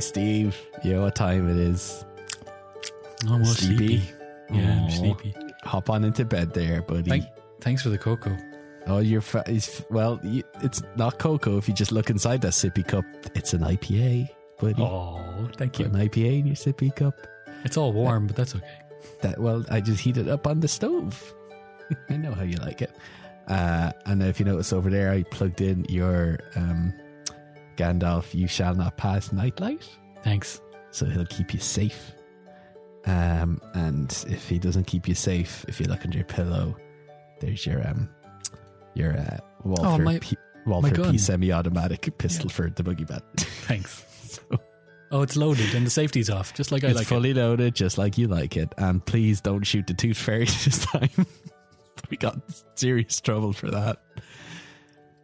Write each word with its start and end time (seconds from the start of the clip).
Right, 0.00 0.04
Steve. 0.06 0.56
You 0.82 0.94
know 0.94 1.02
what 1.02 1.14
time 1.14 1.46
it 1.50 1.58
is. 1.58 2.06
I'm 3.28 3.44
Sleepy? 3.44 3.98
sleepy. 3.98 4.12
Yeah. 4.50 4.80
I'm 4.84 4.90
sleepy. 4.90 5.34
Hop 5.64 5.90
on 5.90 6.04
into 6.04 6.24
bed 6.24 6.54
there, 6.54 6.80
buddy. 6.80 7.02
Thank, 7.10 7.24
thanks 7.60 7.82
for 7.82 7.90
the 7.90 7.98
cocoa. 7.98 8.34
oh, 8.86 9.00
you're 9.00 9.20
fa- 9.20 9.44
is- 9.46 9.84
well. 9.90 10.18
You, 10.22 10.42
it's 10.62 10.80
not 10.96 11.18
cocoa. 11.18 11.58
If 11.58 11.68
you 11.68 11.74
just 11.74 11.92
look 11.92 12.08
inside 12.08 12.40
that 12.40 12.52
sippy 12.52 12.82
cup, 12.86 13.04
it's 13.34 13.52
an 13.52 13.60
IPA, 13.60 14.30
buddy. 14.58 14.80
Oh, 14.82 15.20
thank 15.58 15.74
Put 15.74 15.80
you. 15.80 15.92
an 15.92 16.08
IPA 16.08 16.38
in 16.38 16.46
your 16.46 16.56
sippy 16.56 16.96
cup. 16.96 17.14
It's 17.66 17.76
all 17.76 17.92
warm, 17.92 18.26
but 18.26 18.36
that's 18.36 18.54
okay. 18.56 18.80
That 19.20 19.38
well, 19.38 19.66
I 19.70 19.82
just 19.82 20.00
heat 20.00 20.16
it 20.16 20.28
up 20.28 20.46
on 20.46 20.60
the 20.60 20.68
stove. 20.68 21.34
I 22.08 22.16
know 22.16 22.32
how 22.32 22.44
you 22.44 22.56
like 22.56 22.80
it. 22.80 22.96
Uh, 23.48 23.92
and 24.06 24.22
if 24.22 24.40
you 24.40 24.46
notice 24.46 24.72
over 24.72 24.88
there, 24.88 25.10
I 25.10 25.24
plugged 25.24 25.60
in 25.60 25.84
your 25.90 26.38
um, 26.56 26.94
Gandalf. 27.80 28.34
You 28.34 28.46
shall 28.46 28.74
not 28.74 28.96
pass 28.96 29.32
nightlight. 29.32 29.88
Thanks. 30.22 30.60
so 30.90 31.06
he'll 31.06 31.26
keep 31.26 31.54
you 31.54 31.60
safe. 31.60 32.12
Um, 33.06 33.60
and 33.74 34.10
if 34.28 34.48
he 34.48 34.58
doesn't 34.58 34.84
keep 34.86 35.08
you 35.08 35.14
safe, 35.14 35.64
if 35.68 35.80
you 35.80 35.86
look 35.86 36.04
under 36.04 36.18
your 36.18 36.26
pillow, 36.26 36.76
there's 37.40 37.64
your 37.64 37.86
um, 37.88 38.08
your 38.94 39.16
uh, 39.18 39.38
Walther 39.64 39.86
Oh, 39.88 39.98
my- 39.98 40.18
P, 40.18 40.36
Walther. 40.66 40.90
P 41.10 41.16
semi-automatic 41.16 42.18
pistol 42.18 42.50
for 42.50 42.68
the 42.68 42.82
boogie 42.82 43.06
bat. 43.06 43.22
Thanks. 43.66 44.04
so 44.22 44.42
Oh, 45.12 45.22
it's 45.22 45.36
loaded 45.36 45.74
and 45.74 45.84
the 45.86 45.90
safety's 45.90 46.30
off, 46.30 46.54
just 46.54 46.70
like 46.70 46.84
I 46.84 46.88
it's 46.88 46.98
like 46.98 47.06
fully 47.06 47.34
loaded, 47.34 47.74
just 47.74 47.98
like 47.98 48.16
you 48.18 48.28
like 48.28 48.56
it. 48.56 48.72
And 48.78 49.04
please 49.04 49.40
don't 49.40 49.64
shoot 49.64 49.86
the 49.86 49.94
tooth 49.94 50.18
fairy 50.18 50.44
this 50.64 50.84
time. 50.86 51.08
we 52.10 52.16
got 52.16 52.38
serious 52.76 53.20
trouble 53.20 53.52
for 53.52 53.70
that. 53.70 54.02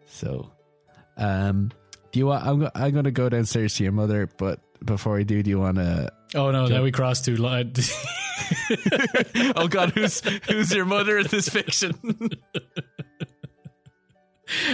So, 0.07 0.51
um, 1.19 1.71
do 2.17 2.21
you 2.21 2.27
want? 2.29 2.47
I'm 2.47 2.71
I'm 2.75 2.93
going 2.93 3.05
to 3.05 3.11
go 3.11 3.29
downstairs 3.29 3.75
to 3.75 3.83
your 3.83 3.93
mother, 3.93 4.27
but 4.39 4.61
before 4.83 5.19
I 5.19 5.23
do, 5.23 5.43
do 5.43 5.51
you 5.51 5.61
want 5.61 5.77
to? 5.77 6.11
Oh 6.35 6.51
no, 6.51 6.67
now 6.67 6.83
we 6.83 6.91
crossed 6.91 7.27
two 7.27 7.37
lines. 7.37 7.93
oh 9.55 9.69
God, 9.69 9.91
who's 9.91 10.23
who's 10.49 10.73
your 10.73 10.87
mother 10.87 11.19
in 11.19 11.27
this 11.27 11.51
fiction? 11.51 11.93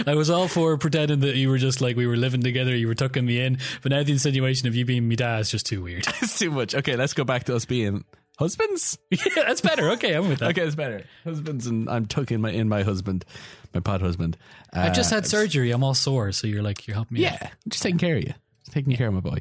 I 0.07 0.13
was 0.15 0.29
all 0.29 0.47
for 0.47 0.77
pretending 0.77 1.19
that 1.19 1.35
you 1.35 1.49
were 1.49 1.57
just 1.57 1.81
like 1.81 1.97
we 1.97 2.07
were 2.07 2.15
living 2.15 2.43
together, 2.43 2.73
you 2.73 2.87
were 2.87 2.95
tucking 2.95 3.25
me 3.25 3.41
in, 3.41 3.57
but 3.81 3.91
now 3.91 4.03
the 4.03 4.13
insinuation 4.13 4.69
of 4.69 4.75
you 4.75 4.85
being 4.85 5.05
me 5.05 5.17
dad 5.17 5.41
is 5.41 5.51
just 5.51 5.65
too 5.65 5.83
weird. 5.83 6.07
it's 6.21 6.39
too 6.39 6.49
much. 6.49 6.73
Okay, 6.73 6.95
let's 6.95 7.13
go 7.13 7.25
back 7.25 7.43
to 7.45 7.55
us 7.55 7.65
being 7.65 8.05
husbands. 8.39 8.97
yeah, 9.09 9.17
that's 9.35 9.59
better. 9.59 9.89
Okay, 9.91 10.13
I'm 10.13 10.29
with 10.29 10.39
that. 10.39 10.51
Okay, 10.51 10.61
it's 10.61 10.75
better. 10.75 11.03
Husbands, 11.25 11.67
and 11.67 11.89
I'm 11.89 12.05
tucking 12.05 12.39
my 12.39 12.51
in 12.51 12.69
my 12.69 12.83
husband, 12.83 13.25
my 13.73 13.79
pod 13.79 14.01
husband. 14.01 14.37
Uh, 14.75 14.81
I've 14.81 14.93
just 14.93 15.09
had 15.09 15.25
surgery. 15.25 15.71
I'm 15.71 15.83
all 15.83 15.93
sore, 15.93 16.31
so 16.31 16.47
you're 16.47 16.63
like 16.63 16.87
you're 16.87 16.95
helping 16.95 17.15
me. 17.15 17.21
Yeah, 17.21 17.37
I'm 17.41 17.69
just 17.69 17.83
taking 17.83 17.99
care 17.99 18.17
of 18.17 18.23
you. 18.23 18.33
Just 18.63 18.73
taking 18.73 18.95
care 18.95 19.07
of 19.07 19.13
my 19.13 19.19
boy. 19.19 19.39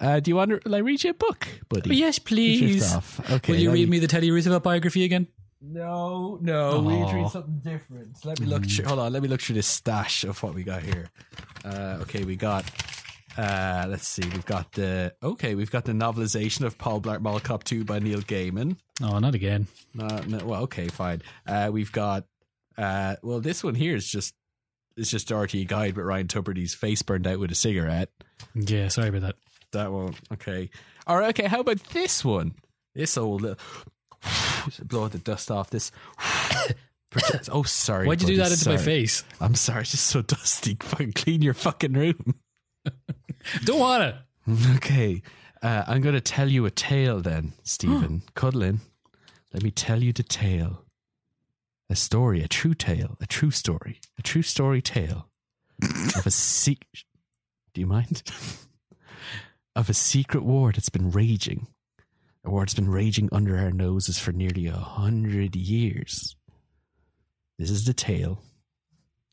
Uh, 0.00 0.20
do 0.20 0.30
you 0.30 0.36
want 0.36 0.50
to 0.50 0.68
like 0.68 0.82
read 0.84 1.02
you 1.04 1.10
a 1.10 1.14
book, 1.14 1.46
buddy? 1.68 1.90
Oh, 1.90 1.92
yes, 1.92 2.18
please. 2.18 2.94
Okay. 3.30 3.52
Will 3.52 3.58
you 3.60 3.70
read 3.72 3.88
me 3.88 3.98
the 3.98 4.06
Teddy 4.06 4.30
Roosevelt 4.30 4.62
biography 4.62 5.04
again? 5.04 5.28
No, 5.60 6.38
no. 6.40 6.80
We 6.80 6.94
Aw. 6.94 7.12
read 7.12 7.30
something 7.30 7.60
different. 7.62 8.24
Let 8.24 8.40
me 8.40 8.46
look. 8.46 8.66
Through, 8.66 8.84
hold 8.86 8.98
on. 8.98 9.12
Let 9.12 9.22
me 9.22 9.28
look 9.28 9.40
through 9.40 9.54
this 9.54 9.66
stash 9.68 10.24
of 10.24 10.42
what 10.42 10.54
we 10.54 10.64
got 10.64 10.82
here. 10.82 11.08
Uh, 11.64 11.98
okay, 12.02 12.24
we 12.24 12.34
got. 12.34 12.64
Uh, 13.38 13.86
let's 13.88 14.08
see. 14.08 14.22
We've 14.28 14.44
got 14.44 14.72
the 14.72 15.14
okay. 15.22 15.54
We've 15.54 15.70
got 15.70 15.84
the 15.84 15.92
novelization 15.92 16.64
of 16.64 16.78
Paul 16.78 17.00
Blart 17.00 17.20
Mall 17.20 17.38
Cop 17.40 17.62
Two 17.64 17.84
by 17.84 17.98
Neil 18.00 18.20
Gaiman. 18.22 18.76
Oh, 19.02 19.18
not 19.20 19.34
again. 19.34 19.68
Uh, 19.98 20.22
no, 20.26 20.44
well, 20.44 20.62
okay, 20.62 20.88
fine. 20.88 21.22
Uh, 21.46 21.70
we've 21.72 21.92
got. 21.92 22.24
Uh, 22.76 23.16
well, 23.22 23.40
this 23.40 23.62
one 23.62 23.74
here 23.74 23.96
is 23.96 24.08
just. 24.08 24.34
It's 24.94 25.10
just 25.10 25.28
Dorothy 25.28 25.64
Guide, 25.64 25.94
but 25.94 26.02
Ryan 26.02 26.26
Tubridy's 26.28 26.74
face 26.74 27.00
burned 27.00 27.26
out 27.26 27.38
with 27.38 27.50
a 27.50 27.54
cigarette. 27.54 28.10
Yeah, 28.54 28.88
sorry 28.88 29.08
about 29.08 29.22
that. 29.22 29.36
That 29.72 29.90
one. 29.90 30.14
Okay. 30.34 30.68
All 31.06 31.16
right. 31.16 31.30
Okay. 31.30 31.48
How 31.48 31.60
about 31.60 31.82
this 31.94 32.22
one? 32.22 32.54
This 32.94 33.16
old. 33.16 33.40
Little, 33.40 33.58
blow 34.84 35.08
the 35.08 35.18
dust 35.18 35.50
off 35.50 35.70
this. 35.70 35.90
oh, 37.50 37.62
sorry. 37.62 38.06
Why'd 38.06 38.20
you 38.22 38.28
do 38.28 38.36
that 38.36 38.52
into 38.52 38.68
my 38.68 38.76
face? 38.76 39.24
I'm 39.40 39.54
sorry. 39.54 39.82
It's 39.82 39.92
just 39.92 40.06
so 40.06 40.22
dusty. 40.22 40.76
Fucking 40.80 41.12
clean 41.12 41.42
your 41.42 41.54
fucking 41.54 41.92
room. 41.92 42.34
Don't 43.64 43.80
want 43.80 44.02
it. 44.04 44.14
Okay. 44.76 45.22
Uh, 45.62 45.84
I'm 45.86 46.00
going 46.02 46.16
to 46.16 46.20
tell 46.20 46.48
you 46.48 46.66
a 46.66 46.70
tale 46.72 47.20
then, 47.20 47.52
Stephen. 47.62 48.22
Cuddle 48.34 48.62
in. 48.64 48.80
Let 49.54 49.62
me 49.62 49.70
tell 49.70 50.02
you 50.02 50.12
the 50.12 50.24
tale. 50.24 50.81
A 51.90 51.96
story, 51.96 52.42
a 52.42 52.48
true 52.48 52.74
tale, 52.74 53.16
a 53.20 53.26
true 53.26 53.50
story, 53.50 54.00
a 54.18 54.22
true 54.22 54.42
story 54.42 54.80
tale 54.80 55.28
of 56.16 56.26
a 56.26 56.30
secret. 56.30 57.04
Do 57.74 57.80
you 57.80 57.86
mind? 57.86 58.22
of 59.76 59.88
a 59.90 59.94
secret 59.94 60.42
war 60.42 60.72
that's 60.72 60.88
been 60.88 61.10
raging. 61.10 61.66
A 62.44 62.50
war 62.50 62.62
that's 62.62 62.74
been 62.74 62.90
raging 62.90 63.28
under 63.30 63.56
our 63.56 63.70
noses 63.70 64.18
for 64.18 64.32
nearly 64.32 64.66
a 64.66 64.72
hundred 64.72 65.54
years. 65.54 66.36
This 67.58 67.70
is 67.70 67.84
the 67.84 67.94
tale 67.94 68.42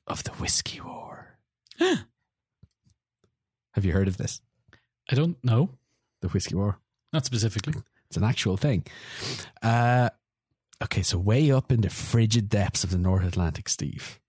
of 0.05 0.23
the 0.23 0.31
Whiskey 0.31 0.81
War. 0.81 1.39
Have 1.79 2.05
you 3.85 3.93
heard 3.93 4.07
of 4.07 4.17
this? 4.17 4.41
I 5.09 5.15
don't 5.15 5.43
know. 5.43 5.69
The 6.21 6.27
Whiskey 6.27 6.55
War? 6.55 6.79
Not 7.13 7.25
specifically. 7.25 7.73
It's 8.07 8.17
an 8.17 8.23
actual 8.23 8.57
thing. 8.57 8.85
Uh, 9.61 10.09
okay, 10.83 11.01
so 11.01 11.17
way 11.17 11.51
up 11.51 11.71
in 11.71 11.81
the 11.81 11.89
frigid 11.89 12.49
depths 12.49 12.83
of 12.83 12.91
the 12.91 12.97
North 12.97 13.25
Atlantic, 13.25 13.69
Steve, 13.69 14.19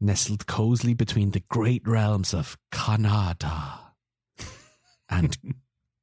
nestled 0.00 0.46
cozily 0.46 0.94
between 0.94 1.30
the 1.30 1.42
great 1.48 1.86
realms 1.86 2.34
of 2.34 2.58
Canada 2.70 3.80
and 5.08 5.36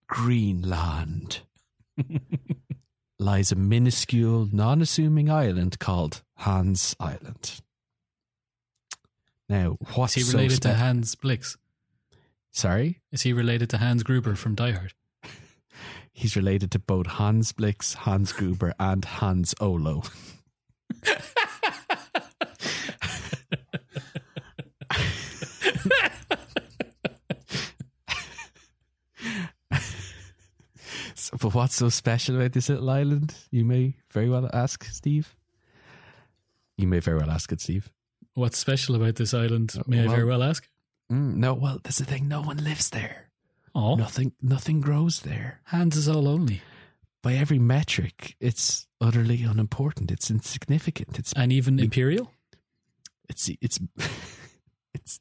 Greenland, 0.08 1.42
lies 3.20 3.52
a 3.52 3.56
minuscule, 3.56 4.50
non 4.52 4.82
assuming 4.82 5.30
island 5.30 5.80
called 5.80 6.24
Hans 6.38 6.96
Island. 7.00 7.62
Now, 9.50 9.78
what's 9.94 10.18
Is 10.18 10.26
he 10.26 10.32
so 10.32 10.38
related 10.38 10.56
spe- 10.56 10.62
to 10.64 10.74
Hans 10.74 11.16
Blix? 11.16 11.58
Sorry? 12.52 13.02
Is 13.12 13.24
he 13.24 13.34
related 13.34 13.70
to 13.72 13.78
Hans 13.78 14.04
Gruber 14.04 14.36
from 14.36 14.56
Die 14.56 14.72
Hard? 14.72 14.94
He's 16.14 16.36
related 16.36 16.72
to 16.72 16.80
both 16.80 17.08
Hans 17.08 17.52
Blix, 17.52 17.96
Hans 17.96 18.32
Gruber, 18.32 18.74
and 18.80 19.04
Hans 19.04 19.54
Olo. 19.60 20.04
So, 31.16 31.38
but 31.40 31.54
what's 31.54 31.76
so 31.76 31.90
special 31.90 32.36
about 32.36 32.52
this 32.54 32.70
little 32.70 32.90
island? 32.90 33.34
You 33.50 33.66
may 33.66 33.96
very 34.12 34.30
well 34.30 34.50
ask, 34.54 34.84
Steve. 34.86 35.36
You 36.78 36.88
may 36.88 37.00
very 37.00 37.18
well 37.18 37.32
ask 37.32 37.52
it, 37.52 37.62
Steve. 37.62 37.90
What's 38.34 38.58
special 38.58 38.96
about 38.96 39.16
this 39.16 39.34
island? 39.34 39.74
May 39.88 40.04
I 40.04 40.08
very 40.08 40.26
well 40.26 40.44
ask? 40.44 40.68
Mm, 41.12 41.36
no, 41.36 41.54
well, 41.54 41.80
that's 41.84 42.00
the 42.00 42.06
thing. 42.06 42.28
No 42.28 42.42
one 42.42 42.58
lives 42.58 42.90
there. 42.90 43.30
Oh, 43.76 43.96
Nothing, 43.96 44.34
nothing 44.42 44.82
grows 44.82 45.22
there. 45.22 45.62
Hans 45.66 45.96
is 45.98 46.08
all 46.08 46.22
lonely. 46.24 46.62
By 47.24 47.34
every 47.34 47.58
metric, 47.60 48.36
it's 48.40 48.86
utterly 49.02 49.44
unimportant. 49.44 50.12
It's 50.12 50.30
insignificant. 50.30 51.18
It's 51.18 51.34
And 51.34 51.52
even 51.52 51.80
Imperial? 51.80 52.32
it's 53.30 53.50
it's 53.62 53.80
it's 54.94 55.20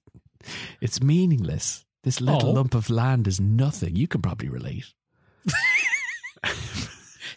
it's 0.81 1.01
meaningless. 1.03 1.85
This 2.03 2.21
little 2.21 2.50
Oh. 2.50 2.53
lump 2.53 2.75
of 2.75 2.91
land 2.91 3.26
is 3.29 3.41
nothing. 3.41 3.94
You 3.97 4.09
can 4.09 4.21
probably 4.23 4.49
relate. 4.49 4.93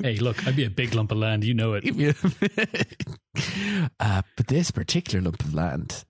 Hey, 0.04 0.18
look, 0.18 0.45
I'd 0.45 0.57
be 0.57 0.66
a 0.66 0.69
big 0.69 0.94
lump 0.94 1.13
of 1.13 1.18
land. 1.19 1.45
You 1.45 1.54
know 1.54 1.74
it. 1.80 1.86
uh, 4.00 4.22
but 4.36 4.48
this 4.48 4.69
particular 4.69 5.24
lump 5.24 5.42
of 5.42 5.54
land 5.54 6.04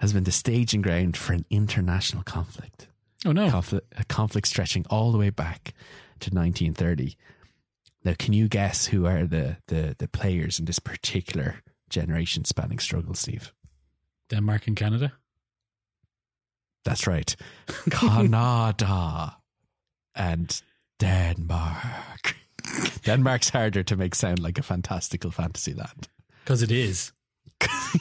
has 0.00 0.12
been 0.12 0.24
the 0.24 0.32
staging 0.32 0.82
ground 0.82 1.16
for 1.16 1.32
an 1.32 1.44
international 1.48 2.24
conflict. 2.24 2.88
Oh, 3.24 3.32
no. 3.32 3.50
conflict, 3.50 3.86
a 3.98 4.04
conflict 4.04 4.48
stretching 4.48 4.84
all 4.90 5.12
the 5.12 5.18
way 5.18 5.30
back 5.30 5.74
to 6.20 6.30
1930. 6.30 7.16
Now, 8.04 8.14
can 8.18 8.32
you 8.32 8.48
guess 8.48 8.86
who 8.86 9.06
are 9.06 9.26
the, 9.26 9.58
the, 9.68 9.94
the 9.98 10.08
players 10.08 10.58
in 10.58 10.64
this 10.64 10.80
particular 10.80 11.62
generation 11.88 12.44
spanning 12.44 12.80
struggle, 12.80 13.14
Steve? 13.14 13.52
Denmark 14.28 14.66
and 14.66 14.76
Canada? 14.76 15.12
That's 16.84 17.06
right. 17.06 17.34
Canada 17.90 19.36
and 20.16 20.62
Denmark. 20.98 22.36
Denmark's 23.04 23.50
harder 23.50 23.82
to 23.84 23.96
make 23.96 24.14
sound 24.14 24.40
like 24.40 24.58
a 24.58 24.62
fantastical 24.62 25.30
fantasy 25.30 25.74
land 25.74 26.08
Because 26.44 26.62
it 26.62 26.72
is. 26.72 27.12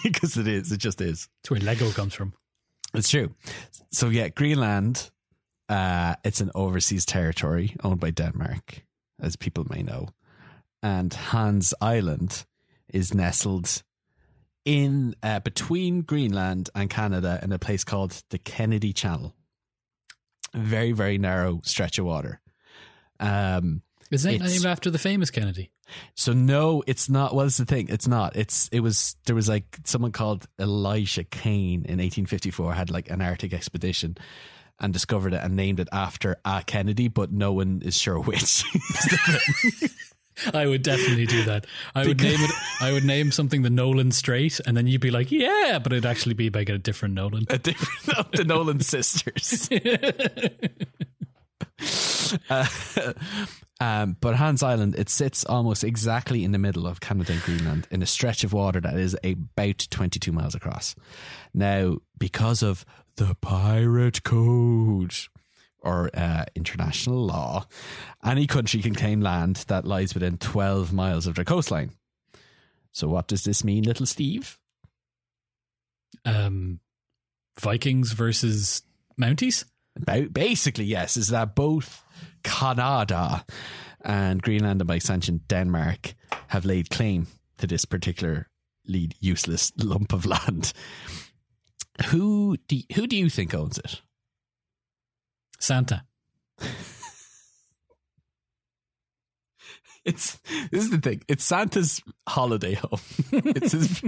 because 0.03 0.35
it 0.37 0.47
is. 0.47 0.71
It 0.71 0.77
just 0.79 0.99
is. 0.99 1.29
It's 1.43 1.51
where 1.51 1.59
Lego 1.59 1.91
comes 1.91 2.15
from. 2.15 2.33
It's 2.93 3.09
true. 3.09 3.35
So 3.91 4.09
yeah, 4.09 4.29
Greenland. 4.29 5.11
Uh, 5.69 6.15
it's 6.25 6.41
an 6.41 6.51
overseas 6.53 7.05
territory 7.05 7.75
owned 7.81 8.01
by 8.01 8.11
Denmark, 8.11 8.83
as 9.21 9.37
people 9.37 9.65
may 9.69 9.81
know, 9.83 10.09
and 10.83 11.13
Hans 11.13 11.73
Island 11.79 12.45
is 12.93 13.13
nestled 13.13 13.81
in 14.65 15.15
uh, 15.23 15.39
between 15.39 16.01
Greenland 16.01 16.69
and 16.75 16.89
Canada 16.89 17.39
in 17.41 17.53
a 17.53 17.57
place 17.57 17.85
called 17.85 18.21
the 18.31 18.37
Kennedy 18.37 18.91
Channel. 18.93 19.33
very 20.53 20.91
very 20.91 21.17
narrow 21.17 21.61
stretch 21.63 21.99
of 21.99 22.05
water. 22.05 22.41
Um, 23.19 23.81
Is 24.11 24.23
that 24.23 24.33
It's- 24.35 24.49
named 24.51 24.65
after 24.65 24.89
the 24.91 24.99
famous 24.99 25.31
Kennedy? 25.31 25.71
so 26.15 26.31
no, 26.33 26.83
it's 26.87 27.09
not. 27.09 27.33
What's 27.33 27.57
the 27.57 27.65
thing? 27.65 27.87
It's 27.89 28.07
not. 28.07 28.35
It's 28.35 28.67
it 28.71 28.81
was 28.81 29.15
there 29.25 29.35
was 29.35 29.49
like 29.49 29.79
someone 29.85 30.11
called 30.11 30.47
Elisha 30.59 31.23
Kane 31.23 31.83
in 31.85 31.97
1854 31.99 32.73
had 32.73 32.89
like 32.91 33.09
an 33.09 33.21
Arctic 33.21 33.53
expedition 33.53 34.17
and 34.79 34.93
discovered 34.93 35.33
it 35.33 35.41
and 35.43 35.55
named 35.55 35.79
it 35.79 35.87
after 35.91 36.37
a 36.45 36.63
Kennedy, 36.65 37.07
but 37.07 37.31
no 37.31 37.53
one 37.53 37.81
is 37.85 37.95
sure 37.97 38.19
which. 38.23 38.63
I 40.53 40.65
would 40.65 40.81
definitely 40.81 41.27
do 41.27 41.43
that. 41.43 41.67
I 41.93 42.07
would 42.07 42.19
name 42.21 42.39
it. 42.39 42.51
I 42.79 42.91
would 42.93 43.03
name 43.03 43.31
something 43.31 43.61
the 43.61 43.69
Nolan 43.69 44.11
Strait, 44.11 44.59
and 44.65 44.75
then 44.75 44.87
you'd 44.87 45.01
be 45.01 45.11
like, 45.11 45.31
"Yeah," 45.31 45.77
but 45.83 45.91
it'd 45.93 46.05
actually 46.05 46.33
be 46.33 46.49
by 46.49 46.61
a 46.61 46.77
different 46.79 47.13
Nolan. 47.13 47.45
a 47.49 47.57
different 47.59 48.31
the 48.31 48.43
Nolan 48.45 48.79
sisters. 48.79 49.69
Uh, 52.49 52.67
um, 53.79 54.17
but 54.19 54.35
Hans 54.35 54.63
Island, 54.63 54.95
it 54.95 55.09
sits 55.09 55.45
almost 55.45 55.83
exactly 55.83 56.43
in 56.43 56.51
the 56.51 56.57
middle 56.57 56.87
of 56.87 56.99
Canada 56.99 57.33
and 57.33 57.41
Greenland 57.41 57.87
in 57.91 58.01
a 58.01 58.05
stretch 58.05 58.43
of 58.43 58.53
water 58.53 58.79
that 58.81 58.95
is 58.95 59.17
about 59.23 59.87
22 59.89 60.31
miles 60.31 60.55
across. 60.55 60.95
Now, 61.53 61.97
because 62.17 62.63
of 62.63 62.85
the 63.15 63.35
Pirate 63.41 64.23
Code 64.23 65.15
or 65.79 66.09
uh, 66.13 66.45
international 66.55 67.25
law, 67.25 67.65
any 68.23 68.47
country 68.47 68.81
can 68.81 68.95
claim 68.95 69.21
land 69.21 69.57
that 69.67 69.85
lies 69.85 70.13
within 70.13 70.37
12 70.37 70.93
miles 70.93 71.27
of 71.27 71.35
their 71.35 71.45
coastline. 71.45 71.91
So, 72.91 73.07
what 73.07 73.27
does 73.27 73.43
this 73.43 73.63
mean, 73.63 73.83
little 73.83 74.05
Steve? 74.05 74.59
Um, 76.25 76.79
Vikings 77.59 78.11
versus 78.11 78.83
Mounties. 79.19 79.65
Basically, 80.31 80.85
yes, 80.85 81.17
is 81.17 81.27
that 81.29 81.55
both 81.55 82.03
Canada 82.43 83.45
and 84.03 84.41
Greenland 84.41 84.81
and 84.81 84.87
by 84.87 84.95
extension 84.95 85.41
Denmark 85.47 86.15
have 86.47 86.65
laid 86.65 86.89
claim 86.89 87.27
to 87.57 87.67
this 87.67 87.85
particularly 87.85 88.45
useless 89.19 89.71
lump 89.83 90.13
of 90.13 90.25
land. 90.25 90.73
Who 92.07 92.57
do 92.67 92.81
who 92.95 93.05
do 93.05 93.15
you 93.15 93.29
think 93.29 93.53
owns 93.53 93.77
it? 93.77 94.01
Santa. 95.59 96.03
It's 100.03 100.39
this 100.71 100.83
is 100.85 100.89
the 100.89 100.97
thing. 100.97 101.21
It's 101.27 101.43
Santa's 101.43 102.01
holiday 102.27 102.73
home. 102.73 102.99
it's 103.31 103.71
his 103.71 104.01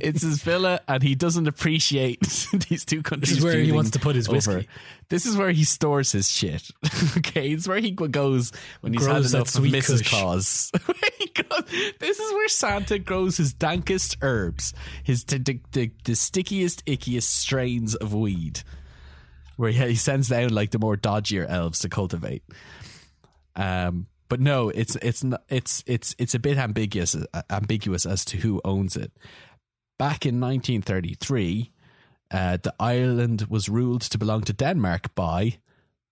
it's 0.00 0.22
his 0.22 0.42
villa, 0.42 0.80
and 0.86 1.02
he 1.02 1.16
doesn't 1.16 1.48
appreciate 1.48 2.20
these 2.68 2.84
two 2.84 3.02
countries. 3.02 3.30
This 3.30 3.38
is 3.38 3.44
where 3.44 3.58
he 3.58 3.72
wants 3.72 3.90
to 3.92 3.98
put 3.98 4.14
his 4.14 4.28
over. 4.28 4.36
whiskey. 4.36 4.68
This 5.08 5.26
is 5.26 5.36
where 5.36 5.50
he 5.50 5.64
stores 5.64 6.12
his 6.12 6.30
shit. 6.30 6.70
okay, 7.16 7.50
it's 7.50 7.66
where 7.66 7.80
he 7.80 7.90
goes 7.90 8.52
when 8.80 8.92
he's 8.92 9.02
Grows 9.02 9.32
had 9.32 9.32
that 9.32 9.36
enough 9.38 9.54
of 9.56 9.64
Mrs. 9.64 9.98
kush. 9.98 10.10
Claus. 10.10 10.70
Where 10.86 10.96
he 11.18 11.26
goes- 11.26 11.92
this 11.98 12.20
is 12.20 12.32
where 12.32 12.48
Santa 12.48 13.00
grows 13.00 13.36
his 13.36 13.52
dankest 13.52 14.18
herbs, 14.22 14.72
his 15.02 15.24
the, 15.24 15.38
the, 15.38 15.60
the, 15.72 15.90
the 16.04 16.14
stickiest, 16.14 16.84
ickiest 16.86 17.24
strains 17.24 17.96
of 17.96 18.14
weed. 18.14 18.62
Where 19.56 19.72
he, 19.72 19.88
he 19.88 19.94
sends 19.96 20.28
down 20.28 20.50
like 20.50 20.70
the 20.70 20.78
more 20.78 20.96
dodgier 20.96 21.48
elves 21.48 21.80
to 21.80 21.88
cultivate. 21.88 22.44
Um, 23.56 24.06
but 24.30 24.40
no, 24.40 24.70
it's 24.70 24.96
it's 25.02 25.22
it's 25.50 25.84
it's 25.86 26.14
it's 26.16 26.34
a 26.34 26.38
bit 26.38 26.56
ambiguous 26.56 27.14
uh, 27.14 27.42
ambiguous 27.50 28.06
as 28.06 28.24
to 28.26 28.38
who 28.38 28.62
owns 28.64 28.96
it. 28.96 29.12
Back 29.98 30.24
in 30.24 30.40
1933, 30.40 31.72
uh, 32.30 32.56
the 32.62 32.72
island 32.80 33.46
was 33.50 33.68
ruled 33.68 34.02
to 34.02 34.16
belong 34.16 34.42
to 34.42 34.54
Denmark 34.54 35.14
by, 35.14 35.58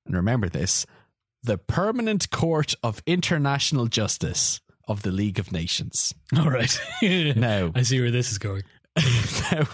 and 0.05 0.17
remember 0.17 0.49
this, 0.51 0.85
the 1.43 1.57
Permanent 1.57 2.29
Court 2.31 2.75
of 2.83 3.03
International 3.07 3.87
Justice 3.87 4.61
of 4.89 5.03
the 5.03 5.13
League 5.13 5.39
of 5.39 5.53
Nations. 5.53 6.13
All 6.37 6.51
right. 6.51 6.79
Now, 7.03 7.71
I 7.77 7.83
see 7.83 8.01
where 8.01 8.11
this 8.11 8.33
is 8.33 8.39
going. 8.39 8.63
now, 9.53 9.67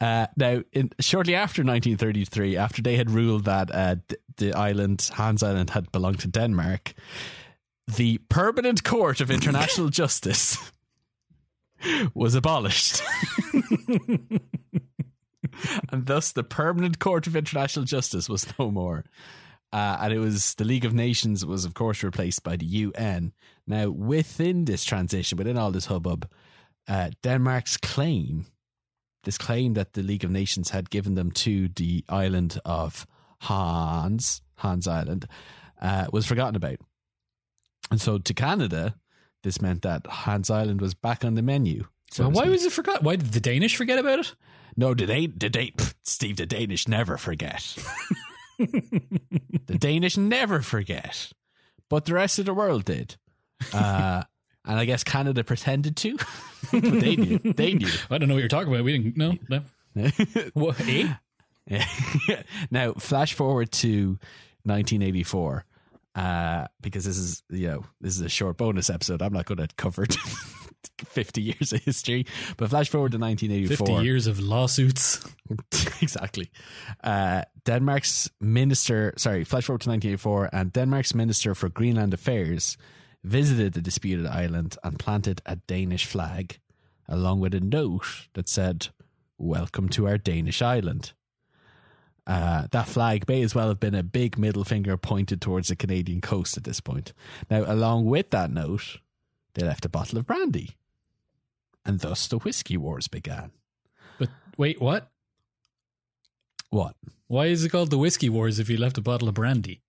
uh, 0.00 0.26
now 0.36 0.62
in, 0.72 0.90
shortly 0.98 1.34
after 1.34 1.62
1933, 1.62 2.56
after 2.56 2.82
they 2.82 2.96
had 2.96 3.10
ruled 3.10 3.44
that 3.44 3.70
uh, 3.72 3.96
the 4.36 4.54
island, 4.54 5.10
Hans 5.14 5.42
Island, 5.42 5.70
had 5.70 5.92
belonged 5.92 6.20
to 6.20 6.28
Denmark, 6.28 6.94
the 7.86 8.18
Permanent 8.28 8.84
Court 8.84 9.20
of 9.20 9.30
International 9.30 9.88
Justice 10.00 10.56
was 12.14 12.34
abolished. 12.34 13.02
and 15.90 16.06
thus 16.06 16.32
the 16.32 16.44
Permanent 16.44 16.98
Court 16.98 17.26
of 17.26 17.36
International 17.36 17.84
Justice 17.84 18.28
was 18.28 18.46
no 18.58 18.70
more. 18.70 19.04
Uh, 19.72 19.98
and 20.00 20.12
it 20.12 20.18
was 20.18 20.54
the 20.54 20.64
League 20.64 20.84
of 20.84 20.94
Nations 20.94 21.46
was, 21.46 21.64
of 21.64 21.74
course, 21.74 22.02
replaced 22.02 22.42
by 22.42 22.56
the 22.56 22.66
UN. 22.66 23.32
Now, 23.66 23.88
within 23.90 24.64
this 24.64 24.84
transition, 24.84 25.38
within 25.38 25.56
all 25.56 25.70
this 25.70 25.86
hubbub, 25.86 26.28
uh, 26.88 27.10
Denmark's 27.22 27.76
claim, 27.76 28.46
this 29.24 29.38
claim 29.38 29.74
that 29.74 29.92
the 29.92 30.02
League 30.02 30.24
of 30.24 30.30
Nations 30.30 30.70
had 30.70 30.90
given 30.90 31.14
them 31.14 31.30
to 31.32 31.68
the 31.68 32.04
island 32.08 32.58
of 32.64 33.06
Hans, 33.42 34.42
Hans 34.56 34.86
Island, 34.86 35.26
uh, 35.80 36.06
was 36.12 36.26
forgotten 36.26 36.56
about. 36.56 36.78
And 37.90 38.00
so 38.00 38.18
to 38.18 38.34
Canada, 38.34 38.94
this 39.42 39.60
meant 39.60 39.82
that 39.82 40.06
Hans 40.06 40.50
Island 40.50 40.80
was 40.80 40.94
back 40.94 41.24
on 41.24 41.34
the 41.34 41.42
menu. 41.42 41.86
So 42.10 42.24
Well, 42.24 42.32
why 42.32 42.48
was 42.48 42.64
it 42.64 42.72
forgot? 42.72 43.02
Why 43.02 43.16
did 43.16 43.32
the 43.32 43.40
Danish 43.40 43.76
forget 43.76 43.98
about 43.98 44.20
it? 44.20 44.34
No, 44.76 44.94
the 44.94 45.06
Dan- 45.06 45.34
the 45.36 45.50
Dan- 45.50 45.72
Steve, 46.04 46.36
the 46.36 46.46
Danish 46.46 46.88
never 46.88 47.16
forget. 47.16 47.76
the 48.58 49.76
Danish 49.78 50.16
never 50.16 50.60
forget, 50.62 51.32
but 51.88 52.04
the 52.04 52.14
rest 52.14 52.38
of 52.38 52.46
the 52.46 52.54
world 52.54 52.84
did. 52.84 53.16
Uh, 53.72 54.22
and 54.70 54.78
I 54.78 54.84
guess 54.84 55.02
Canada 55.02 55.42
pretended 55.42 55.96
to, 55.96 56.16
but 56.70 56.82
they 56.82 57.16
knew. 57.16 57.38
They 57.38 57.74
knew. 57.74 57.88
I 58.08 58.18
don't 58.18 58.28
know 58.28 58.34
what 58.34 58.40
you're 58.40 58.48
talking 58.48 58.72
about. 58.72 58.84
We 58.84 58.96
didn't. 58.96 59.16
No, 59.16 59.34
no. 59.48 59.62
What? 60.54 60.80
Eh? 60.88 61.12
now, 62.70 62.92
flash 62.92 63.34
forward 63.34 63.72
to 63.72 64.10
1984, 64.62 65.64
uh, 66.14 66.66
because 66.80 67.04
this 67.04 67.18
is 67.18 67.42
you 67.50 67.66
know 67.66 67.84
this 68.00 68.14
is 68.14 68.20
a 68.20 68.28
short 68.28 68.58
bonus 68.58 68.90
episode. 68.90 69.22
I'm 69.22 69.32
not 69.32 69.46
going 69.46 69.58
to 69.58 69.66
cover 69.76 70.06
50 71.04 71.42
years 71.42 71.72
of 71.72 71.82
history, 71.82 72.26
but 72.56 72.70
flash 72.70 72.90
forward 72.90 73.10
to 73.10 73.18
1984. 73.18 73.86
Fifty 73.86 74.04
years 74.04 74.28
of 74.28 74.38
lawsuits. 74.38 75.26
exactly. 76.00 76.48
Uh, 77.02 77.42
Denmark's 77.64 78.30
minister, 78.40 79.14
sorry, 79.16 79.42
flash 79.42 79.64
forward 79.64 79.80
to 79.80 79.90
1984, 79.90 80.50
and 80.52 80.72
Denmark's 80.72 81.12
minister 81.12 81.56
for 81.56 81.68
Greenland 81.68 82.14
Affairs 82.14 82.76
visited 83.22 83.72
the 83.74 83.82
disputed 83.82 84.26
island 84.26 84.76
and 84.82 84.98
planted 84.98 85.42
a 85.46 85.56
Danish 85.56 86.06
flag, 86.06 86.58
along 87.08 87.40
with 87.40 87.54
a 87.54 87.60
note 87.60 88.28
that 88.34 88.48
said, 88.48 88.88
Welcome 89.38 89.88
to 89.90 90.06
our 90.06 90.18
Danish 90.18 90.60
island. 90.60 91.12
Uh, 92.26 92.66
that 92.70 92.86
flag 92.86 93.26
may 93.26 93.42
as 93.42 93.54
well 93.54 93.68
have 93.68 93.80
been 93.80 93.94
a 93.94 94.02
big 94.02 94.38
middle 94.38 94.64
finger 94.64 94.96
pointed 94.96 95.40
towards 95.40 95.68
the 95.68 95.76
Canadian 95.76 96.20
coast 96.20 96.56
at 96.56 96.64
this 96.64 96.80
point. 96.80 97.12
Now, 97.50 97.64
along 97.66 98.04
with 98.04 98.30
that 98.30 98.50
note, 98.50 98.98
they 99.54 99.64
left 99.64 99.84
a 99.84 99.88
bottle 99.88 100.18
of 100.18 100.26
brandy. 100.26 100.76
And 101.84 102.00
thus 102.00 102.28
the 102.28 102.38
whiskey 102.38 102.76
wars 102.76 103.08
began. 103.08 103.52
But 104.18 104.28
wait, 104.58 104.80
what? 104.80 105.10
What? 106.68 106.94
Why 107.26 107.46
is 107.46 107.64
it 107.64 107.70
called 107.70 107.90
the 107.90 107.98
Whiskey 107.98 108.28
Wars 108.28 108.58
if 108.58 108.68
you 108.68 108.76
left 108.76 108.98
a 108.98 109.02
bottle 109.02 109.28
of 109.28 109.34
brandy? 109.34 109.82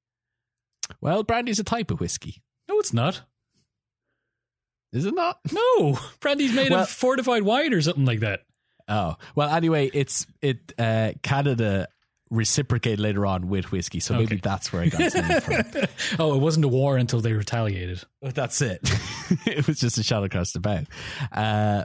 Well, 1.00 1.23
brandy's 1.23 1.59
a 1.59 1.63
type 1.63 1.91
of 1.91 2.00
whiskey. 2.00 2.41
It's 2.81 2.93
not. 2.93 3.21
Is 4.91 5.05
it 5.05 5.13
not? 5.13 5.39
No, 5.51 5.97
brandy's 6.19 6.53
made 6.53 6.71
Well- 6.71 6.81
of 6.81 6.89
fortified 6.89 7.43
wine 7.43 7.73
or 7.73 7.81
something 7.81 8.05
like 8.05 8.19
that. 8.19 8.41
Oh 8.89 9.15
well. 9.35 9.50
Anyway, 9.50 9.89
it's 9.93 10.25
it. 10.41 10.73
Uh, 10.77 11.13
Canada 11.23 11.88
reciprocated 12.29 13.00
later 13.00 13.25
on 13.25 13.47
with 13.47 13.71
whiskey, 13.71 14.00
so 14.01 14.15
maybe 14.15 14.38
that's 14.38 14.73
where 14.73 14.81
I 14.81 14.89
got 14.89 15.01
its 15.01 15.15
name 15.15 15.39
from. 15.41 15.85
Oh, 16.19 16.35
it 16.35 16.39
wasn't 16.39 16.65
a 16.65 16.69
war 16.69 16.97
until 16.97 17.21
they 17.21 17.31
retaliated. 17.33 18.01
But 18.21 18.35
that's 18.35 18.61
it. 18.61 18.79
it 19.45 19.65
was 19.67 19.79
just 19.79 19.97
a 19.97 20.03
shot 20.03 20.23
across 20.23 20.51
the 20.51 20.59
bow. 20.59 20.81
Uh, 21.31 21.83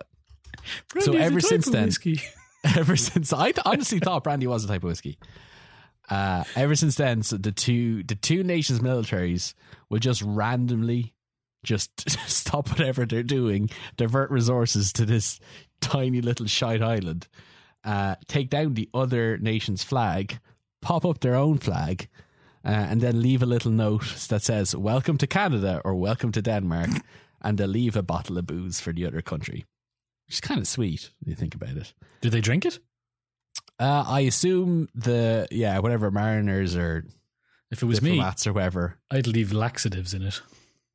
So 0.99 1.13
ever 1.13 1.41
type 1.41 1.49
since 1.49 1.67
of 1.69 1.73
then- 1.75 1.85
whiskey. 1.87 2.21
ever 2.77 2.97
since 2.97 3.33
I 3.33 3.53
th- 3.53 3.59
honestly 3.65 4.01
thought 4.01 4.25
brandy 4.25 4.47
was 4.49 4.65
a 4.65 4.69
type 4.69 4.83
of 4.83 4.89
whiskey. 4.89 5.19
Uh, 6.09 6.45
ever 6.55 6.77
since 6.77 6.95
then, 6.97 7.23
so 7.23 7.37
the 7.37 7.53
two 7.53 8.03
the 8.05 8.15
two 8.15 8.45
nations' 8.45 8.81
militaries 8.81 9.55
will 9.91 9.99
just 9.99 10.23
randomly 10.23 11.15
just 11.65 12.09
stop 12.29 12.69
whatever 12.71 13.05
they're 13.05 13.23
doing, 13.23 13.69
divert 13.97 14.31
resources 14.31 14.93
to 14.93 15.05
this 15.05 15.41
tiny 15.81 16.21
little 16.21 16.47
shite 16.47 16.83
island, 16.83 17.29
uh, 17.85 18.15
take 18.29 18.49
down 18.51 18.75
the 18.75 18.89
other 18.95 19.37
nation's 19.39 19.83
flag, 19.83 20.39
pop 20.81 21.05
up 21.05 21.21
their 21.21 21.35
own 21.35 21.59
flag, 21.59 22.09
uh, 22.65 22.69
and 22.69 23.01
then 23.01 23.21
leave 23.21 23.43
a 23.43 23.47
little 23.47 23.73
note 23.73 24.27
that 24.29 24.43
says 24.43 24.75
"Welcome 24.77 25.19
to 25.19 25.27
Canada" 25.27 25.83
or 25.85 25.95
"Welcome 25.97 26.33
to 26.33 26.43
Denmark," 26.43 26.91
and 27.43 27.59
they'll 27.59 27.69
leave 27.69 27.97
a 27.97 28.03
bottle 28.03 28.39
of 28.39 28.47
booze 28.47 28.81
for 28.81 28.93
the 28.93 29.07
other 29.07 29.23
country. 29.23 29.65
Which 30.27 30.37
is 30.37 30.41
kind 30.41 30.61
of 30.61 30.67
sweet 30.67 31.11
when 31.21 31.31
you 31.31 31.37
think 31.37 31.55
about 31.55 31.77
it. 31.77 31.95
Do 32.21 32.31
they 32.31 32.41
drink 32.41 32.65
it? 32.65 32.79
Uh, 33.79 34.05
I 34.07 34.21
assume 34.21 34.89
the 34.95 35.47
yeah 35.51 35.79
whatever 35.81 36.11
mariners 36.11 36.77
or 36.77 37.05
If 37.71 37.83
it 37.83 37.87
was 37.87 38.01
me, 38.01 38.21
or 38.21 38.53
whatever. 38.53 38.99
I'd 39.11 39.27
leave 39.27 39.53
laxatives 39.53 40.15
in 40.15 40.23
it. 40.23 40.41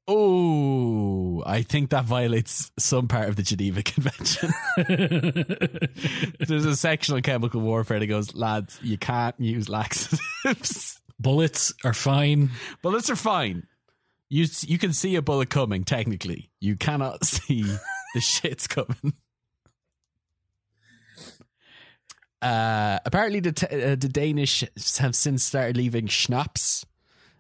Oh, 0.08 1.44
I 1.46 1.62
think 1.62 1.92
that 1.92 2.06
violates 2.06 2.72
some 2.78 3.08
part 3.08 3.30
of 3.30 3.36
the 3.36 3.44
Geneva 3.44 3.84
Convention. 3.84 4.52
There's 6.48 6.66
a 6.66 6.76
section 6.76 7.16
on 7.16 7.22
chemical 7.22 7.62
warfare 7.62 8.00
that 8.00 8.08
goes, 8.08 8.34
lads, 8.36 8.80
you 8.82 8.98
can't 8.98 9.36
use 9.40 9.70
laxatives. 9.70 11.00
Bullets 11.20 11.74
are 11.86 11.94
fine. 11.94 12.50
Bullets 12.82 13.10
are 13.12 13.16
fine. 13.16 13.68
You 14.28 14.48
you 14.62 14.78
can 14.80 14.92
see 14.92 15.16
a 15.16 15.22
bullet 15.22 15.50
coming. 15.50 15.84
Technically, 15.84 16.50
you 16.60 16.76
cannot 16.78 17.24
see 17.26 17.62
the 17.62 18.20
shits 18.20 18.68
coming. 18.68 19.14
Uh, 22.42 23.00
apparently, 23.06 23.40
the 23.40 23.52
t- 23.52 23.68
uh, 23.68 23.96
the 23.96 24.10
Danish 24.10 24.64
have 25.00 25.16
since 25.16 25.44
started 25.44 25.78
leaving 25.78 26.08
schnapps, 26.08 26.86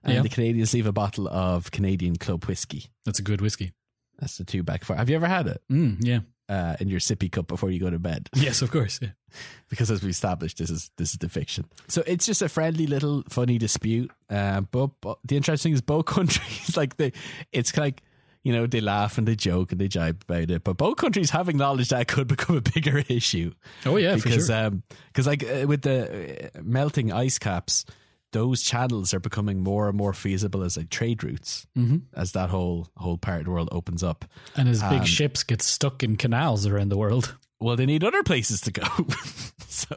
and 0.03 0.13
Yeah. 0.15 0.21
the 0.21 0.29
Canadians 0.29 0.73
leave 0.73 0.85
a 0.85 0.91
bottle 0.91 1.27
of 1.27 1.71
Canadian 1.71 2.17
Club 2.17 2.45
whiskey. 2.45 2.85
That's 3.05 3.19
a 3.19 3.23
good 3.23 3.41
whiskey. 3.41 3.71
That's 4.19 4.37
the 4.37 4.43
two 4.43 4.61
back 4.63 4.83
four. 4.85 4.95
Have 4.95 5.09
you 5.09 5.15
ever 5.15 5.27
had 5.27 5.47
it 5.47 5.61
Mm, 5.71 5.97
yeah. 6.01 6.19
uh, 6.47 6.75
in 6.79 6.87
your 6.87 6.99
sippy 6.99 7.31
cup 7.31 7.47
before 7.47 7.71
you 7.71 7.79
go 7.79 7.89
to 7.89 7.97
bed? 7.97 8.29
Yes, 8.35 8.61
of 8.61 8.69
course. 8.69 8.99
Yeah. 9.01 9.09
because 9.69 9.89
as 9.89 10.03
we 10.03 10.09
established, 10.11 10.59
this 10.59 10.69
is 10.69 10.91
this 10.97 11.11
is 11.13 11.17
the 11.17 11.29
fiction. 11.29 11.65
So 11.87 12.03
it's 12.05 12.27
just 12.27 12.43
a 12.43 12.49
friendly 12.49 12.85
little 12.85 13.23
funny 13.29 13.57
dispute. 13.57 14.11
Uh, 14.29 14.61
but, 14.61 14.91
but 15.01 15.17
the 15.25 15.35
interesting 15.37 15.71
thing 15.71 15.75
is 15.75 15.81
both 15.81 16.05
countries 16.17 16.77
like 16.77 16.97
they, 16.97 17.11
it's 17.51 17.75
like 17.75 18.03
you 18.43 18.51
know 18.53 18.65
they 18.67 18.81
laugh 18.81 19.17
and 19.17 19.27
they 19.27 19.35
joke 19.35 19.71
and 19.71 19.79
they 19.81 19.87
jibe 19.87 20.23
about 20.27 20.49
it, 20.49 20.63
but 20.63 20.77
both 20.77 20.97
countries 20.97 21.29
have 21.31 21.47
acknowledged 21.49 21.91
that 21.91 22.07
could 22.07 22.27
become 22.35 22.57
a 22.57 22.61
bigger 22.61 22.97
issue 23.09 23.51
Oh 23.85 23.97
yeah, 23.97 24.15
because 24.15 24.47
sure. 24.47 24.65
um 24.67 24.83
because 25.07 25.27
like 25.27 25.43
uh, 25.43 25.65
with 25.67 25.81
the 25.83 26.47
uh, 26.55 26.61
melting 26.63 27.11
ice 27.11 27.39
caps. 27.39 27.85
Those 28.33 28.61
channels 28.61 29.13
are 29.13 29.19
becoming 29.19 29.61
more 29.61 29.89
and 29.89 29.97
more 29.97 30.13
feasible 30.13 30.63
as 30.63 30.77
like 30.77 30.89
trade 30.89 31.21
routes 31.21 31.67
hmm 31.75 31.97
as 32.15 32.31
that 32.31 32.49
whole 32.49 32.87
whole 32.95 33.17
part 33.17 33.39
of 33.39 33.45
the 33.47 33.51
world 33.51 33.67
opens 33.73 34.03
up. 34.03 34.23
And 34.55 34.69
as 34.69 34.81
big 34.83 35.01
um, 35.01 35.05
ships 35.05 35.43
get 35.43 35.61
stuck 35.61 36.01
in 36.01 36.15
canals 36.15 36.65
around 36.65 36.87
the 36.93 36.97
world. 36.97 37.35
well 37.59 37.75
they 37.75 37.85
need 37.85 38.05
other 38.05 38.23
places 38.23 38.61
to 38.61 38.71
go 38.71 38.85
so 39.67 39.95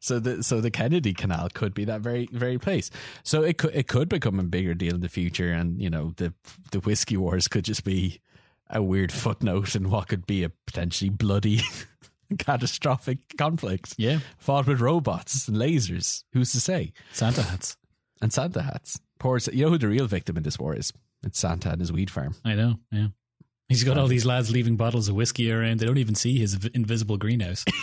so 0.00 0.18
the 0.18 0.42
so 0.42 0.60
the 0.60 0.70
kennedy 0.70 1.12
canal 1.14 1.48
could 1.52 1.74
be 1.74 1.84
that 1.84 2.00
very 2.00 2.28
very 2.32 2.58
place 2.58 2.90
so 3.22 3.42
it 3.42 3.58
could 3.58 3.74
it 3.74 3.86
could 3.88 4.08
become 4.08 4.38
a 4.40 4.42
bigger 4.44 4.74
deal 4.74 4.94
in 4.94 5.00
the 5.00 5.08
future 5.08 5.50
and 5.52 5.80
you 5.80 5.90
know 5.90 6.12
the 6.16 6.32
the 6.72 6.80
whiskey 6.80 7.16
wars 7.16 7.48
could 7.48 7.64
just 7.64 7.84
be 7.84 8.20
a 8.70 8.82
weird 8.82 9.10
footnote 9.12 9.74
in 9.74 9.90
what 9.90 10.08
could 10.08 10.26
be 10.26 10.44
a 10.44 10.50
potentially 10.66 11.10
bloody 11.10 11.60
catastrophic 12.38 13.18
conflict 13.36 13.94
Yeah. 13.98 14.20
fought 14.38 14.66
with 14.66 14.80
robots 14.80 15.48
and 15.48 15.56
lasers 15.56 16.24
who's 16.32 16.52
to 16.52 16.60
say 16.60 16.92
Santa 17.12 17.42
hats. 17.42 17.76
and 18.22 18.32
santa 18.32 18.62
hats 18.62 19.00
poor 19.18 19.38
you 19.52 19.64
know 19.64 19.70
who 19.70 19.78
the 19.78 19.88
real 19.88 20.06
victim 20.06 20.36
in 20.36 20.42
this 20.44 20.58
war 20.58 20.74
is 20.76 20.92
it's 21.24 21.38
santa 21.38 21.70
and 21.70 21.80
his 21.80 21.92
weed 21.92 22.10
farm 22.10 22.34
I 22.44 22.54
know. 22.54 22.76
Yeah. 22.90 23.08
He's 23.68 23.84
got 23.84 23.98
all 23.98 24.08
these 24.08 24.26
lads 24.26 24.50
leaving 24.50 24.74
bottles 24.76 25.08
of 25.08 25.14
whiskey 25.14 25.52
around. 25.52 25.78
They 25.78 25.86
don't 25.86 25.98
even 25.98 26.16
see 26.16 26.36
his 26.40 26.58
invisible 26.74 27.16
greenhouse. 27.18 27.64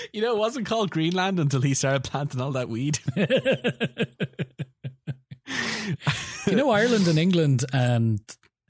you 0.12 0.20
know 0.20 0.34
it 0.34 0.38
wasn't 0.38 0.66
called 0.66 0.90
greenland 0.90 1.38
until 1.40 1.60
he 1.60 1.74
started 1.74 2.04
planting 2.04 2.40
all 2.40 2.52
that 2.52 2.68
weed 2.68 2.98
you 6.46 6.56
know, 6.56 6.70
Ireland 6.70 7.08
and 7.08 7.18
England 7.18 7.64
and 7.72 8.20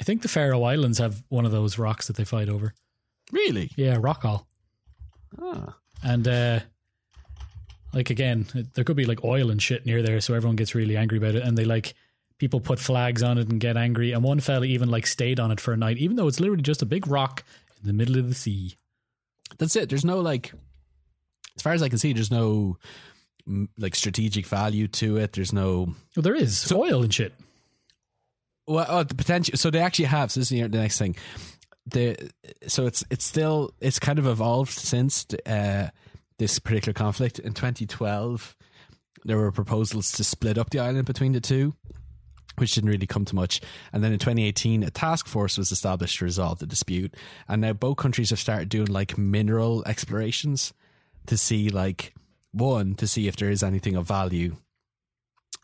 I 0.00 0.04
think 0.04 0.22
the 0.22 0.28
Faroe 0.28 0.62
Islands 0.62 0.98
have 0.98 1.22
one 1.28 1.44
of 1.44 1.52
those 1.52 1.78
rocks 1.78 2.06
that 2.06 2.16
they 2.16 2.24
fight 2.24 2.48
over. 2.48 2.72
really 3.32 3.70
Yeah, 3.76 3.96
Rockall. 3.96 4.46
Ah. 5.40 5.76
And 6.02 6.26
uh 6.26 6.60
like 7.92 8.10
again, 8.10 8.46
there 8.74 8.84
could 8.84 8.96
be 8.96 9.04
like 9.04 9.24
oil 9.24 9.50
and 9.50 9.60
shit 9.60 9.84
near 9.84 10.02
there, 10.02 10.20
so 10.20 10.34
everyone 10.34 10.56
gets 10.56 10.74
really 10.74 10.96
angry 10.96 11.18
about 11.18 11.34
it. 11.34 11.42
And 11.42 11.58
they 11.58 11.64
like 11.64 11.94
people 12.38 12.60
put 12.60 12.78
flags 12.78 13.22
on 13.22 13.36
it 13.36 13.48
and 13.48 13.60
get 13.60 13.76
angry. 13.76 14.12
And 14.12 14.22
one 14.22 14.40
fella 14.40 14.66
even 14.66 14.90
like 14.90 15.06
stayed 15.06 15.40
on 15.40 15.50
it 15.50 15.60
for 15.60 15.72
a 15.72 15.76
night, 15.76 15.98
even 15.98 16.16
though 16.16 16.28
it's 16.28 16.40
literally 16.40 16.62
just 16.62 16.82
a 16.82 16.86
big 16.86 17.06
rock 17.06 17.44
in 17.80 17.86
the 17.86 17.92
middle 17.92 18.16
of 18.18 18.28
the 18.28 18.34
sea. 18.34 18.76
That's 19.58 19.76
it. 19.76 19.88
There's 19.88 20.04
no 20.04 20.20
like, 20.20 20.52
as 21.60 21.62
far 21.62 21.74
as 21.74 21.82
I 21.82 21.90
can 21.90 21.98
see, 21.98 22.14
there's 22.14 22.30
no 22.30 22.78
mm, 23.46 23.68
like 23.76 23.94
strategic 23.94 24.46
value 24.46 24.88
to 24.88 25.18
it. 25.18 25.34
There's 25.34 25.52
no 25.52 25.94
Well, 26.16 26.22
there 26.22 26.34
is 26.34 26.72
oil 26.72 27.02
and 27.02 27.12
shit. 27.12 27.34
well, 28.66 28.86
oh, 28.88 29.02
the 29.02 29.14
potential. 29.14 29.58
So 29.58 29.70
they 29.70 29.80
actually 29.80 30.06
have. 30.06 30.32
So 30.32 30.40
this 30.40 30.50
is 30.50 30.58
the 30.58 30.68
the 30.68 30.78
next 30.78 30.98
thing. 30.98 31.16
The 31.84 32.30
so 32.66 32.86
it's 32.86 33.04
it's 33.10 33.26
still 33.26 33.74
it's 33.78 33.98
kind 33.98 34.18
of 34.18 34.26
evolved 34.26 34.72
since 34.72 35.26
uh, 35.44 35.90
this 36.38 36.58
particular 36.58 36.94
conflict 36.94 37.38
in 37.38 37.52
2012. 37.52 38.56
There 39.26 39.36
were 39.36 39.52
proposals 39.52 40.12
to 40.12 40.24
split 40.24 40.56
up 40.56 40.70
the 40.70 40.78
island 40.78 41.04
between 41.04 41.32
the 41.32 41.42
two, 41.42 41.74
which 42.56 42.74
didn't 42.74 42.88
really 42.88 43.06
come 43.06 43.26
to 43.26 43.34
much. 43.34 43.60
And 43.92 44.02
then 44.02 44.14
in 44.14 44.18
2018, 44.18 44.82
a 44.82 44.90
task 44.90 45.26
force 45.26 45.58
was 45.58 45.72
established 45.72 46.20
to 46.20 46.24
resolve 46.24 46.58
the 46.58 46.66
dispute. 46.66 47.14
And 47.48 47.60
now 47.60 47.74
both 47.74 47.98
countries 47.98 48.30
have 48.30 48.38
started 48.38 48.70
doing 48.70 48.86
like 48.86 49.18
mineral 49.18 49.84
explorations 49.84 50.72
to 51.26 51.36
see, 51.36 51.68
like, 51.70 52.14
one, 52.52 52.94
to 52.96 53.06
see 53.06 53.28
if 53.28 53.36
there 53.36 53.50
is 53.50 53.62
anything 53.62 53.96
of 53.96 54.06
value 54.06 54.56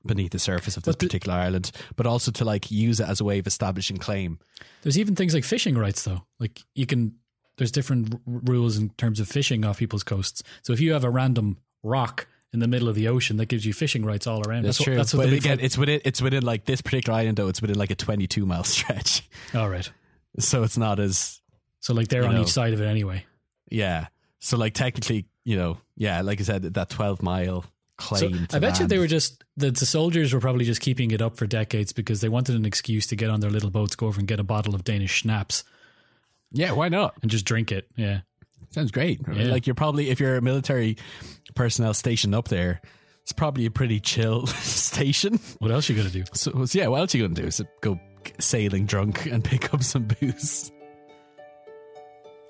beneath 0.05 0.31
the 0.31 0.39
surface 0.39 0.77
of 0.77 0.85
this 0.85 0.95
the- 0.97 1.07
particular 1.07 1.37
island, 1.37 1.73
but 1.97 2.07
also 2.07 2.31
to 2.31 2.45
like 2.45 2.71
use 2.71 3.01
it 3.01 3.09
as 3.09 3.21
a 3.21 3.25
way 3.25 3.39
of 3.39 3.47
establishing 3.47 3.97
claim. 3.97 4.39
There's 4.83 4.99
even 4.99 5.17
things 5.17 5.35
like 5.35 5.45
fishing 5.45 5.77
rights, 5.77 6.05
though. 6.05 6.23
Like 6.39 6.61
you 6.75 6.87
can, 6.87 7.17
there's 7.59 7.73
different 7.73 8.15
r- 8.15 8.21
rules 8.27 8.77
in 8.77 8.91
terms 8.91 9.19
of 9.19 9.27
fishing 9.29 9.65
off 9.65 9.79
people's 9.79 10.05
coasts. 10.05 10.43
So 10.63 10.73
if 10.73 10.81
you 10.81 10.93
have 10.93 11.03
a 11.05 11.11
random 11.11 11.59
rock 11.83 12.29
in 12.53 12.61
the 12.61 12.69
middle 12.69 12.89
of 12.89 12.95
the 12.95 13.09
ocean, 13.09 13.37
that 13.39 13.47
gives 13.47 13.67
you 13.67 13.73
fishing 13.73 14.05
rights 14.05 14.29
all 14.29 14.47
around. 14.49 14.63
That's, 14.65 14.79
what, 14.79 14.85
true. 14.85 14.95
That's 14.97 15.13
what 15.13 15.25
but 15.25 15.33
again, 15.33 15.59
it's 15.61 15.77
within 15.77 16.01
it's 16.05 16.23
within 16.23 16.45
like 16.45 16.67
this 16.67 16.81
particular 16.83 17.19
island 17.19 17.37
though. 17.37 17.49
It's 17.49 17.61
within 17.61 17.77
like 17.79 17.91
a 17.91 17.97
22 17.97 18.47
mile 18.47 18.63
stretch, 18.65 19.29
all 19.55 19.69
right. 19.69 19.91
so 20.39 20.63
it's 20.63 20.79
not 20.79 21.01
as 21.01 21.41
So 21.81 21.95
like 21.95 22.07
they're 22.09 22.25
on 22.27 22.35
know. 22.37 22.43
each 22.43 22.53
side 22.53 22.73
of 22.75 22.81
it 22.81 22.87
anyway. 22.87 23.25
yeah. 23.71 24.07
So 24.39 24.57
like 24.57 24.75
technically, 24.75 25.27
you 25.47 25.57
know, 25.57 25.79
yeah, 25.97 26.21
like 26.23 26.41
I 26.41 26.45
said, 26.45 26.63
that 26.75 26.91
12 26.91 27.23
mile 27.23 27.65
claim. 27.97 28.47
to 28.49 28.57
I 28.57 28.59
bet 28.59 28.81
you 28.81 28.87
they 28.87 28.99
were 28.99 29.07
just 29.07 29.45
the, 29.57 29.71
the 29.71 29.87
soldiers 29.87 30.35
were 30.35 30.41
probably 30.41 30.65
just 30.65 30.81
keeping 30.83 31.13
it 31.13 31.23
up 31.23 31.37
for 31.37 31.47
decades 31.47 31.93
because 31.93 32.21
they 32.21 32.29
wanted 32.29 32.57
an 32.57 32.65
excuse 32.67 33.07
to 33.07 33.17
get 33.17 33.31
on 33.31 33.41
their 33.41 33.51
little 33.51 33.71
boats, 33.71 33.95
go 33.97 34.09
over 34.09 34.19
and 34.19 34.27
get 34.29 34.41
a 34.41 34.45
bottle 34.45 34.75
of 34.75 34.83
Danish 34.85 35.13
schnapps 35.13 35.63
Yeah, 36.53 36.73
why 36.73 36.89
not? 36.89 37.15
and 37.23 37.31
just 37.31 37.45
drink 37.47 37.71
it. 37.73 37.89
Yeah. 37.97 38.21
Sounds 38.71 38.91
great. 38.91 39.21
Yeah. 39.33 39.45
Like 39.45 39.67
you're 39.69 39.75
probably 39.75 40.11
if 40.11 40.19
you're 40.21 40.37
a 40.37 40.43
military 40.43 40.97
personnel 41.55 41.95
stationed 41.95 42.35
up 42.35 42.49
there, 42.49 42.81
it's 43.23 43.33
probably 43.33 43.65
a 43.67 43.71
pretty 43.71 44.01
chill 44.01 44.47
station. 44.63 45.39
What 45.61 45.71
else 45.71 45.89
you 45.89 45.95
gonna 45.97 46.11
do? 46.11 46.25
So, 46.35 46.65
so 46.67 46.79
yeah, 46.79 46.89
what 46.89 47.01
else 47.01 47.15
you 47.15 47.23
gonna 47.23 47.41
do? 47.41 47.47
Is 47.47 47.63
go 47.81 47.99
sailing 48.41 48.85
drunk 48.87 49.27
and 49.27 49.43
pick 49.53 49.73
up 49.73 49.83
some 49.85 50.05
booze. 50.09 50.73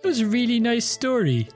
It 0.03 0.07
was 0.07 0.21
a 0.21 0.27
really 0.27 0.61
nice 0.61 0.85
story. 0.87 1.49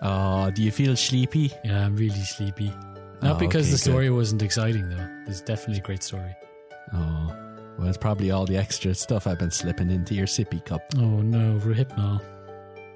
Oh, 0.00 0.50
do 0.50 0.62
you 0.62 0.70
feel 0.70 0.96
sleepy? 0.96 1.52
Yeah, 1.64 1.84
I'm 1.86 1.96
really 1.96 2.14
sleepy. 2.22 2.72
Not 3.20 3.36
Oh, 3.36 3.38
because 3.38 3.62
okay, 3.66 3.72
the 3.72 3.78
story 3.78 4.10
wasn't 4.10 4.42
exciting 4.42 4.88
though. 4.88 5.08
It's 5.26 5.40
definitely 5.40 5.78
a 5.78 5.82
great 5.82 6.02
story. 6.02 6.34
Oh, 6.94 7.36
well, 7.78 7.88
it's 7.88 7.98
probably 7.98 8.30
all 8.30 8.46
the 8.46 8.56
extra 8.56 8.94
stuff 8.94 9.26
I've 9.26 9.38
been 9.38 9.50
slipping 9.50 9.90
into 9.90 10.14
your 10.14 10.26
sippy 10.26 10.64
cup. 10.64 10.82
Oh 10.96 11.20
no, 11.22 11.58
Rohypnol. 11.60 12.22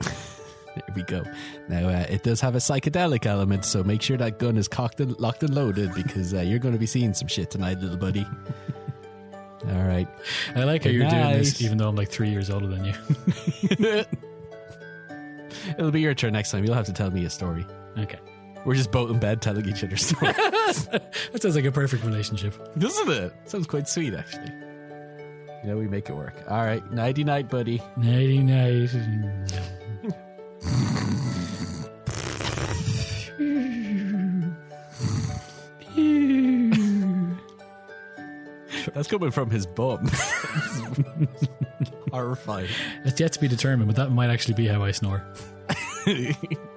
There 0.75 0.85
we 0.97 1.03
go. 1.03 1.23
Now, 1.69 1.91
uh, 1.91 2.07
it 2.09 2.23
does 2.23 2.41
have 2.41 2.55
a 2.55 2.59
psychedelic 2.59 3.27
element, 3.27 3.67
so 3.67 3.85
make 3.85 4.01
sure 4.01 4.17
that 4.17 4.39
gun 4.39 4.57
is 4.57 4.69
cocked 4.69 5.01
and 5.01 5.15
locked 5.21 5.43
and 5.43 5.55
loaded 5.55 5.93
because 5.93 6.33
uh, 6.33 6.41
you're 6.41 6.59
going 6.59 6.73
to 6.73 6.79
be 6.79 6.87
seeing 6.87 7.13
some 7.13 7.29
shit 7.29 7.51
tonight, 7.51 7.79
little 7.81 7.99
buddy. 7.99 8.27
all 9.69 9.83
right. 9.83 10.09
I 10.57 10.65
like 10.65 10.85
how 10.85 10.91
Good 10.91 10.95
you're 10.95 11.11
doing 11.11 11.33
this, 11.33 11.61
even 11.61 11.77
though 11.77 11.91
I'm 11.91 11.95
like 11.95 12.09
three 12.09 12.31
years 12.31 12.49
older 12.49 12.69
than 12.69 12.87
you. 12.87 14.05
It'll 15.79 15.91
be 15.91 16.01
your 16.01 16.15
turn 16.15 16.33
next 16.33 16.51
time. 16.51 16.65
You'll 16.65 16.75
have 16.75 16.87
to 16.87 16.93
tell 16.93 17.11
me 17.11 17.25
a 17.25 17.31
story. 17.31 17.67
okay. 17.99 18.19
We're 18.65 18.77
just 18.77 18.93
both 18.93 19.11
in 19.11 19.19
bed 19.19 19.43
telling 19.43 19.69
each 19.69 19.83
other 19.83 19.97
stories. 19.97 20.37
That 21.33 21.41
sounds 21.43 21.57
like 21.57 21.65
a 21.65 21.73
perfect 21.73 22.05
relationship. 22.05 22.55
Doesn't 22.79 23.11
it? 23.11 23.33
Sounds 23.47 23.67
quite 23.67 23.89
sweet, 23.89 24.15
actually. 24.15 24.53
You 25.63 25.71
know, 25.71 25.77
we 25.77 25.89
make 25.89 26.09
it 26.09 26.15
work. 26.15 26.35
All 26.49 26.65
right. 26.65 26.83
Nighty 26.93 27.25
night, 27.25 27.49
buddy. 27.51 27.83
Nighty 27.97 28.39
night. 28.39 28.91
That's 38.95 39.09
coming 39.09 39.31
from 39.31 39.51
his 39.51 39.67
bum. 39.67 40.07
Horrifying. 42.13 42.69
It's 43.05 43.19
yet 43.19 43.33
to 43.33 43.41
be 43.41 43.49
determined, 43.49 43.89
but 43.89 43.97
that 43.97 44.11
might 44.11 44.31
actually 44.31 44.55
be 44.55 44.67
how 44.67 44.83
I 44.83 44.91
snore. 44.91 45.25